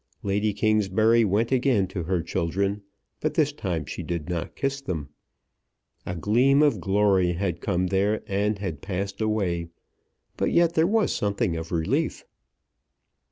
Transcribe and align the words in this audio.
Lady 0.23 0.51
Kingsbury 0.51 1.23
went 1.23 1.51
again 1.51 1.85
to 1.89 2.01
her 2.05 2.23
children, 2.23 2.81
but 3.19 3.35
this 3.35 3.53
time 3.53 3.85
she 3.85 4.01
did 4.01 4.27
not 4.29 4.55
kiss 4.55 4.81
them. 4.81 5.09
A 6.07 6.15
gleam 6.15 6.63
of 6.63 6.81
glory 6.81 7.33
had 7.33 7.61
come 7.61 7.85
there 7.85 8.23
and 8.25 8.57
had 8.57 8.81
passed 8.81 9.21
away; 9.21 9.67
but 10.37 10.51
yet 10.51 10.73
there 10.73 10.87
was 10.87 11.13
something 11.13 11.55
of 11.55 11.71
relief. 11.71 12.25